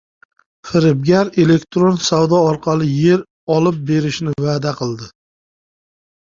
[0.69, 3.21] Firibgar «elektron savdo» orqali yer
[3.57, 5.11] olib berishni va’da qildi